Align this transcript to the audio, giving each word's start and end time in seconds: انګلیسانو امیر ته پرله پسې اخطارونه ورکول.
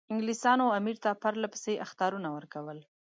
انګلیسانو 0.13 0.65
امیر 0.79 0.97
ته 1.03 1.09
پرله 1.21 1.47
پسې 1.53 1.73
اخطارونه 1.85 2.29
ورکول. 2.37 2.79